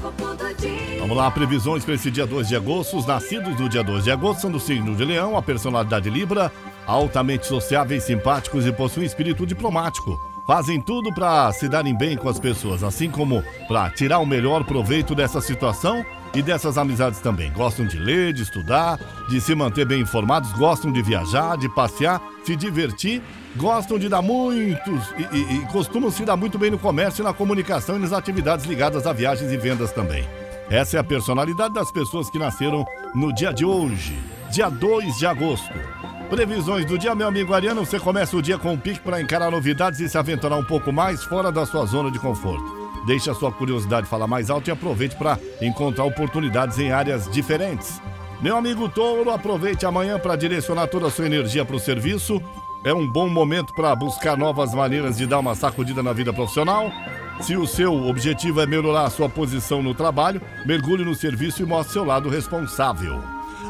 Do. 0.00 0.30
Vamos 0.98 1.16
lá, 1.16 1.30
previsões 1.30 1.84
para 1.84 1.94
esse 1.94 2.10
dia 2.10 2.26
2 2.26 2.48
de 2.48 2.56
agosto. 2.56 2.96
Os 2.96 3.06
nascidos 3.06 3.58
no 3.58 3.68
dia 3.68 3.82
2 3.82 4.04
de 4.04 4.10
agosto 4.10 4.40
são 4.40 4.50
do 4.50 4.58
signo 4.58 4.96
de 4.96 5.04
Leão, 5.04 5.36
a 5.36 5.42
personalidade 5.42 6.08
Libra, 6.08 6.50
altamente 6.86 7.46
sociáveis, 7.46 8.04
simpáticos 8.04 8.66
e 8.66 8.72
possuem 8.72 9.06
espírito 9.06 9.46
diplomático. 9.46 10.18
Fazem 10.46 10.80
tudo 10.80 11.12
para 11.12 11.52
se 11.52 11.68
darem 11.68 11.96
bem 11.96 12.16
com 12.16 12.28
as 12.28 12.40
pessoas, 12.40 12.82
assim 12.82 13.10
como 13.10 13.42
para 13.68 13.90
tirar 13.90 14.18
o 14.18 14.26
melhor 14.26 14.64
proveito 14.64 15.14
dessa 15.14 15.40
situação 15.40 16.04
e 16.34 16.42
dessas 16.42 16.78
amizades 16.78 17.20
também. 17.20 17.52
Gostam 17.52 17.86
de 17.86 17.98
ler, 17.98 18.32
de 18.32 18.42
estudar, 18.42 18.98
de 19.28 19.40
se 19.40 19.54
manter 19.54 19.86
bem 19.86 20.00
informados, 20.00 20.52
gostam 20.52 20.90
de 20.92 21.02
viajar, 21.02 21.56
de 21.56 21.68
passear, 21.68 22.20
se 22.44 22.56
divertir, 22.56 23.22
gostam 23.56 23.98
de 23.98 24.08
dar 24.08 24.22
muitos 24.22 25.14
e, 25.18 25.36
e, 25.36 25.56
e 25.56 25.66
costumam 25.66 26.10
se 26.10 26.24
dar 26.24 26.36
muito 26.36 26.58
bem 26.58 26.70
no 26.70 26.78
comércio, 26.78 27.24
na 27.24 27.32
comunicação 27.32 27.96
e 27.96 28.00
nas 28.00 28.12
atividades 28.12 28.66
ligadas 28.66 29.06
a 29.06 29.12
viagens 29.12 29.52
e 29.52 29.56
vendas 29.56 29.92
também. 29.92 30.26
Essa 30.68 30.96
é 30.96 31.00
a 31.00 31.04
personalidade 31.04 31.74
das 31.74 31.90
pessoas 31.90 32.30
que 32.30 32.38
nasceram 32.38 32.84
no 33.14 33.34
dia 33.34 33.52
de 33.52 33.64
hoje, 33.64 34.16
dia 34.52 34.68
2 34.68 35.18
de 35.18 35.26
agosto. 35.26 35.74
Previsões 36.30 36.86
do 36.86 36.96
dia, 36.96 37.12
meu 37.12 37.26
amigo 37.26 37.52
Ariano, 37.52 37.84
você 37.84 37.98
começa 37.98 38.36
o 38.36 38.40
dia 38.40 38.56
com 38.56 38.72
um 38.72 38.78
pique 38.78 39.00
para 39.00 39.20
encarar 39.20 39.50
novidades 39.50 39.98
e 39.98 40.08
se 40.08 40.16
aventurar 40.16 40.56
um 40.56 40.62
pouco 40.62 40.92
mais 40.92 41.24
fora 41.24 41.50
da 41.50 41.66
sua 41.66 41.84
zona 41.84 42.08
de 42.08 42.20
conforto. 42.20 42.64
Deixe 43.04 43.28
a 43.28 43.34
sua 43.34 43.50
curiosidade 43.50 44.06
falar 44.06 44.28
mais 44.28 44.48
alto 44.48 44.68
e 44.68 44.70
aproveite 44.70 45.16
para 45.16 45.36
encontrar 45.60 46.04
oportunidades 46.04 46.78
em 46.78 46.92
áreas 46.92 47.28
diferentes. 47.28 48.00
Meu 48.40 48.56
amigo 48.56 48.88
Touro, 48.88 49.28
aproveite 49.28 49.84
amanhã 49.84 50.20
para 50.20 50.36
direcionar 50.36 50.86
toda 50.86 51.08
a 51.08 51.10
sua 51.10 51.26
energia 51.26 51.64
para 51.64 51.74
o 51.74 51.80
serviço. 51.80 52.40
É 52.84 52.94
um 52.94 53.10
bom 53.10 53.28
momento 53.28 53.74
para 53.74 53.94
buscar 53.96 54.38
novas 54.38 54.72
maneiras 54.72 55.16
de 55.16 55.26
dar 55.26 55.40
uma 55.40 55.56
sacudida 55.56 56.00
na 56.00 56.12
vida 56.12 56.32
profissional. 56.32 56.92
Se 57.40 57.56
o 57.56 57.66
seu 57.66 57.92
objetivo 58.06 58.60
é 58.60 58.66
melhorar 58.66 59.02
a 59.02 59.10
sua 59.10 59.28
posição 59.28 59.82
no 59.82 59.94
trabalho, 59.94 60.40
mergulhe 60.64 61.04
no 61.04 61.14
serviço 61.14 61.60
e 61.60 61.66
mostre 61.66 61.94
seu 61.94 62.04
lado 62.04 62.28
responsável. 62.28 63.20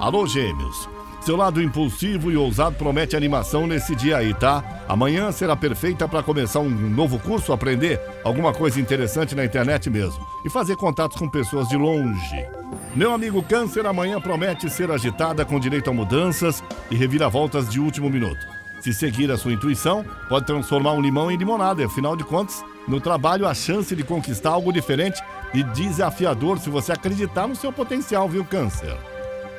Alô, 0.00 0.26
gêmeos. 0.26 0.97
Seu 1.20 1.36
lado 1.36 1.60
impulsivo 1.60 2.30
e 2.30 2.36
ousado 2.36 2.76
promete 2.76 3.16
animação 3.16 3.66
nesse 3.66 3.94
dia 3.94 4.16
aí, 4.16 4.32
tá? 4.32 4.64
Amanhã 4.88 5.30
será 5.30 5.54
perfeita 5.54 6.08
para 6.08 6.22
começar 6.22 6.60
um 6.60 6.70
novo 6.70 7.18
curso, 7.18 7.52
aprender 7.52 8.00
alguma 8.24 8.52
coisa 8.52 8.80
interessante 8.80 9.34
na 9.34 9.44
internet 9.44 9.90
mesmo 9.90 10.24
e 10.44 10.48
fazer 10.48 10.76
contatos 10.76 11.18
com 11.18 11.28
pessoas 11.28 11.68
de 11.68 11.76
longe. 11.76 12.46
Meu 12.94 13.12
amigo 13.12 13.42
Câncer, 13.42 13.84
amanhã 13.86 14.20
promete 14.20 14.70
ser 14.70 14.90
agitada 14.90 15.44
com 15.44 15.60
direito 15.60 15.90
a 15.90 15.92
mudanças 15.92 16.62
e 16.90 16.96
reviravoltas 16.96 17.68
de 17.68 17.78
último 17.78 18.08
minuto. 18.08 18.46
Se 18.80 18.94
seguir 18.94 19.30
a 19.30 19.36
sua 19.36 19.52
intuição, 19.52 20.04
pode 20.28 20.46
transformar 20.46 20.92
um 20.92 21.00
limão 21.00 21.30
em 21.30 21.36
limonada. 21.36 21.84
Afinal 21.84 22.16
de 22.16 22.24
contas, 22.24 22.64
no 22.86 23.00
trabalho, 23.00 23.46
a 23.46 23.52
chance 23.52 23.94
de 23.94 24.04
conquistar 24.04 24.50
algo 24.50 24.72
diferente 24.72 25.20
e 25.52 25.62
desafiador 25.62 26.58
se 26.58 26.70
você 26.70 26.92
acreditar 26.92 27.46
no 27.46 27.56
seu 27.56 27.72
potencial, 27.72 28.28
viu, 28.28 28.44
Câncer? 28.44 28.96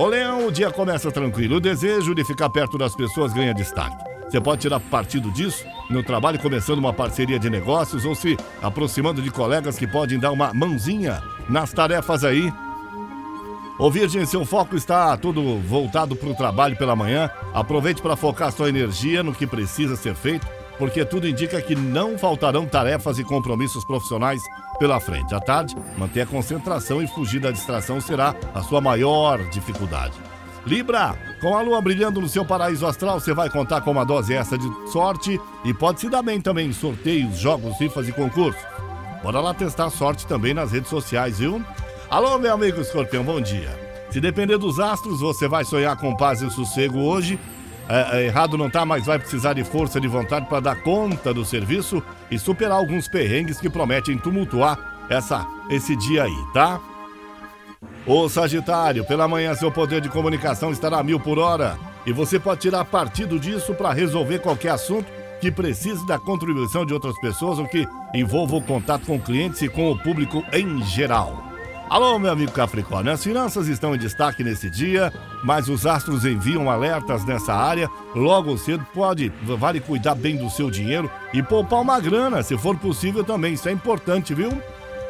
Ô 0.00 0.06
Leão, 0.06 0.46
o 0.46 0.50
dia 0.50 0.70
começa 0.70 1.12
tranquilo. 1.12 1.56
O 1.56 1.60
desejo 1.60 2.14
de 2.14 2.24
ficar 2.24 2.48
perto 2.48 2.78
das 2.78 2.96
pessoas 2.96 3.34
ganha 3.34 3.52
destaque. 3.52 4.02
Você 4.22 4.40
pode 4.40 4.62
tirar 4.62 4.80
partido 4.80 5.30
disso 5.30 5.62
no 5.90 6.02
trabalho, 6.02 6.38
começando 6.38 6.78
uma 6.78 6.90
parceria 6.90 7.38
de 7.38 7.50
negócios 7.50 8.06
ou 8.06 8.14
se 8.14 8.34
aproximando 8.62 9.20
de 9.20 9.30
colegas 9.30 9.78
que 9.78 9.86
podem 9.86 10.18
dar 10.18 10.30
uma 10.30 10.54
mãozinha 10.54 11.22
nas 11.50 11.74
tarefas 11.74 12.24
aí. 12.24 12.50
Ô 13.78 13.90
Virgem, 13.90 14.24
seu 14.24 14.42
foco 14.46 14.74
está 14.74 15.14
todo 15.18 15.58
voltado 15.58 16.16
para 16.16 16.30
o 16.30 16.34
trabalho 16.34 16.78
pela 16.78 16.96
manhã. 16.96 17.28
Aproveite 17.52 18.00
para 18.00 18.16
focar 18.16 18.50
sua 18.52 18.70
energia 18.70 19.22
no 19.22 19.34
que 19.34 19.46
precisa 19.46 19.96
ser 19.96 20.14
feito, 20.14 20.46
porque 20.80 21.04
tudo 21.04 21.28
indica 21.28 21.60
que 21.60 21.76
não 21.76 22.16
faltarão 22.16 22.64
tarefas 22.64 23.18
e 23.18 23.22
compromissos 23.22 23.84
profissionais 23.84 24.40
pela 24.78 24.98
frente. 24.98 25.34
À 25.34 25.38
tarde, 25.38 25.76
manter 25.98 26.22
a 26.22 26.26
concentração 26.26 27.02
e 27.02 27.06
fugir 27.06 27.38
da 27.38 27.50
distração 27.50 28.00
será 28.00 28.34
a 28.54 28.62
sua 28.62 28.80
maior 28.80 29.38
dificuldade. 29.50 30.14
Libra, 30.66 31.14
com 31.38 31.54
a 31.54 31.60
lua 31.60 31.82
brilhando 31.82 32.18
no 32.18 32.28
seu 32.30 32.46
paraíso 32.46 32.86
astral, 32.86 33.20
você 33.20 33.34
vai 33.34 33.50
contar 33.50 33.82
com 33.82 33.90
uma 33.90 34.06
dose 34.06 34.32
extra 34.32 34.56
de 34.56 34.66
sorte 34.90 35.38
e 35.66 35.74
pode 35.74 36.00
se 36.00 36.08
dar 36.08 36.22
bem 36.22 36.40
também 36.40 36.68
em 36.68 36.72
sorteios, 36.72 37.36
jogos, 37.36 37.78
rifas 37.78 38.08
e 38.08 38.12
concursos. 38.12 38.62
Bora 39.22 39.38
lá 39.38 39.52
testar 39.52 39.86
a 39.86 39.90
sorte 39.90 40.26
também 40.26 40.54
nas 40.54 40.72
redes 40.72 40.88
sociais, 40.88 41.40
viu? 41.40 41.62
Alô, 42.08 42.38
meu 42.38 42.54
amigo 42.54 42.80
escorpião, 42.80 43.22
bom 43.22 43.38
dia. 43.38 43.78
Se 44.10 44.18
depender 44.18 44.56
dos 44.56 44.80
astros, 44.80 45.20
você 45.20 45.46
vai 45.46 45.62
sonhar 45.62 45.94
com 45.98 46.16
paz 46.16 46.40
e 46.40 46.50
sossego 46.50 47.00
hoje 47.00 47.38
é, 47.90 48.18
é, 48.18 48.26
errado 48.26 48.56
não 48.56 48.70
tá, 48.70 48.86
mas 48.86 49.04
vai 49.04 49.18
precisar 49.18 49.52
de 49.54 49.64
força 49.64 50.00
de 50.00 50.06
vontade 50.06 50.46
para 50.46 50.60
dar 50.60 50.76
conta 50.76 51.34
do 51.34 51.44
serviço 51.44 52.00
e 52.30 52.38
superar 52.38 52.78
alguns 52.78 53.08
perrengues 53.08 53.58
que 53.58 53.68
prometem 53.68 54.16
tumultuar 54.16 55.06
essa, 55.10 55.44
esse 55.68 55.96
dia 55.96 56.22
aí, 56.22 56.44
tá? 56.54 56.80
Ô 58.06 58.28
Sagitário, 58.28 59.04
pela 59.04 59.26
manhã 59.26 59.54
seu 59.54 59.72
poder 59.72 60.00
de 60.00 60.08
comunicação 60.08 60.70
estará 60.70 60.98
a 60.98 61.02
mil 61.02 61.18
por 61.18 61.38
hora 61.38 61.76
e 62.06 62.12
você 62.12 62.38
pode 62.38 62.60
tirar 62.60 62.84
partido 62.84 63.40
disso 63.40 63.74
para 63.74 63.92
resolver 63.92 64.38
qualquer 64.38 64.70
assunto 64.70 65.10
que 65.40 65.50
precise 65.50 66.06
da 66.06 66.18
contribuição 66.18 66.86
de 66.86 66.94
outras 66.94 67.18
pessoas 67.20 67.58
ou 67.58 67.66
que 67.66 67.88
envolva 68.14 68.56
o 68.56 68.62
contato 68.62 69.04
com 69.04 69.18
clientes 69.20 69.62
e 69.62 69.68
com 69.68 69.90
o 69.90 69.98
público 69.98 70.44
em 70.52 70.80
geral. 70.84 71.49
Alô, 71.90 72.20
meu 72.20 72.30
amigo 72.30 72.52
Capricórnio, 72.52 73.12
as 73.12 73.24
finanças 73.24 73.66
estão 73.66 73.96
em 73.96 73.98
destaque 73.98 74.44
nesse 74.44 74.70
dia, 74.70 75.12
mas 75.42 75.68
os 75.68 75.84
astros 75.84 76.24
enviam 76.24 76.70
alertas 76.70 77.24
nessa 77.24 77.52
área. 77.52 77.90
Logo 78.14 78.56
cedo 78.56 78.86
pode, 78.94 79.32
vale 79.42 79.80
cuidar 79.80 80.14
bem 80.14 80.36
do 80.36 80.48
seu 80.48 80.70
dinheiro 80.70 81.10
e 81.34 81.42
poupar 81.42 81.80
uma 81.80 81.98
grana, 81.98 82.44
se 82.44 82.56
for 82.56 82.76
possível 82.76 83.24
também, 83.24 83.54
isso 83.54 83.68
é 83.68 83.72
importante, 83.72 84.32
viu? 84.32 84.52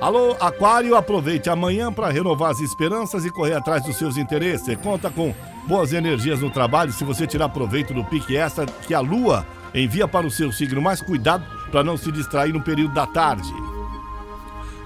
Alô, 0.00 0.36
Aquário, 0.40 0.96
aproveite 0.96 1.48
amanhã 1.48 1.92
para 1.92 2.10
renovar 2.10 2.50
as 2.50 2.58
esperanças 2.58 3.24
e 3.24 3.30
correr 3.30 3.54
atrás 3.54 3.84
dos 3.84 3.94
seus 3.94 4.16
interesses. 4.16 4.66
Você 4.66 4.74
conta 4.74 5.08
com 5.08 5.32
boas 5.68 5.92
energias 5.92 6.40
no 6.40 6.50
trabalho 6.50 6.92
se 6.92 7.04
você 7.04 7.24
tirar 7.24 7.50
proveito 7.50 7.94
do 7.94 8.04
pique 8.04 8.36
extra 8.36 8.66
que 8.66 8.92
a 8.92 8.98
Lua 8.98 9.46
envia 9.72 10.08
para 10.08 10.26
o 10.26 10.30
seu 10.30 10.50
signo, 10.50 10.82
mas 10.82 11.00
cuidado 11.00 11.44
para 11.70 11.84
não 11.84 11.96
se 11.96 12.10
distrair 12.10 12.52
no 12.52 12.60
período 12.60 12.94
da 12.94 13.06
tarde. 13.06 13.54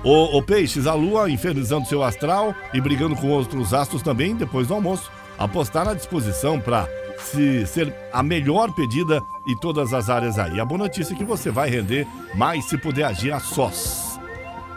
O, 0.04 0.40
Peixes, 0.42 0.86
a 0.86 0.94
Lua 0.94 1.30
infernizando 1.30 1.86
seu 1.86 2.02
astral 2.02 2.54
e 2.72 2.80
brigando 2.80 3.16
com 3.16 3.28
outros 3.30 3.74
astros 3.74 4.02
também 4.02 4.34
depois 4.34 4.68
do 4.68 4.74
almoço. 4.74 5.10
Apostar 5.36 5.84
na 5.84 5.94
disposição 5.94 6.60
para 6.60 6.88
se 7.18 7.66
ser 7.66 7.94
a 8.12 8.22
melhor 8.22 8.72
pedida 8.74 9.20
em 9.46 9.56
todas 9.58 9.92
as 9.92 10.08
áreas 10.08 10.38
aí. 10.38 10.60
A 10.60 10.64
boa 10.64 10.78
notícia 10.78 11.14
é 11.14 11.16
que 11.16 11.24
você 11.24 11.50
vai 11.50 11.68
render 11.68 12.06
mais 12.34 12.64
se 12.66 12.78
puder 12.78 13.04
agir 13.04 13.32
a 13.32 13.40
sós. 13.40 14.18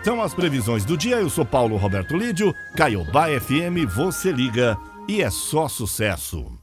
São 0.03 0.21
as 0.21 0.33
previsões 0.33 0.83
do 0.83 0.97
dia. 0.97 1.17
Eu 1.17 1.29
sou 1.29 1.45
Paulo 1.45 1.77
Roberto 1.77 2.17
Lídio, 2.17 2.53
Caiobá 2.75 3.27
FM, 3.27 3.85
você 3.95 4.31
liga 4.31 4.77
e 5.07 5.21
é 5.21 5.29
só 5.29 5.67
sucesso. 5.67 6.60